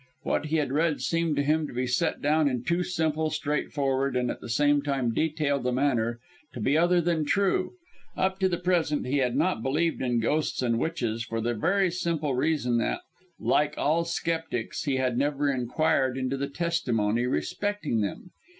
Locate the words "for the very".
11.23-11.91